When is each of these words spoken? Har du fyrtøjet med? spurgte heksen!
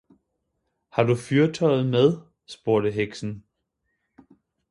Har 0.89 1.03
du 1.03 1.15
fyrtøjet 1.15 1.85
med? 1.85 2.17
spurgte 2.47 2.91
heksen! 2.91 3.43